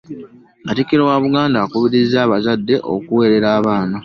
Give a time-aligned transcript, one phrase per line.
[0.65, 3.97] Kattikiro wa Buganda yakubiriza abazadde okuweerera abaana.